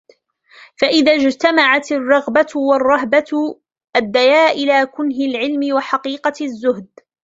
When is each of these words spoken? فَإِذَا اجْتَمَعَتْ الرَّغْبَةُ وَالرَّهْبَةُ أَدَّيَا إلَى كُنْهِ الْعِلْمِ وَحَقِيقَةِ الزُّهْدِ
فَإِذَا 0.77 1.11
اجْتَمَعَتْ 1.27 1.91
الرَّغْبَةُ 1.91 2.45
وَالرَّهْبَةُ 2.55 3.59
أَدَّيَا 3.95 4.51
إلَى 4.51 4.85
كُنْهِ 4.85 5.25
الْعِلْمِ 5.25 5.73
وَحَقِيقَةِ 5.75 6.37
الزُّهْدِ 6.45 6.87